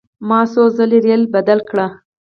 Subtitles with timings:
[0.27, 1.77] مو څو ځلې ریل بدل کړ.